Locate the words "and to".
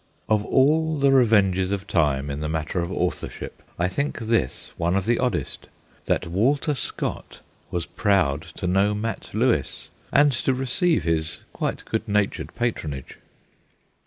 10.11-10.55